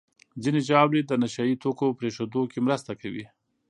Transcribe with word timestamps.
ځینې 0.43 0.59
ژاولې 0.67 1.01
د 1.05 1.11
نشهیي 1.21 1.55
توکو 1.63 1.87
پرېښودو 1.99 2.41
کې 2.51 2.59
مرسته 2.65 2.91
کوي. 3.01 3.25